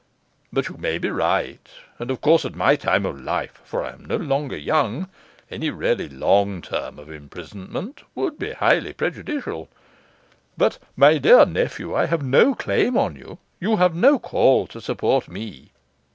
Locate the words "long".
6.09-6.63